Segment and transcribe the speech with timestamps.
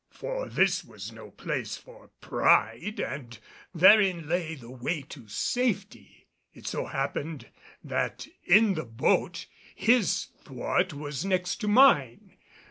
[0.09, 3.37] For this was no place for pride, and
[3.71, 6.25] therein lay the way to safety.
[6.51, 7.51] It so happened
[7.83, 9.45] that in the boat
[9.75, 12.35] his thwart was next to mine.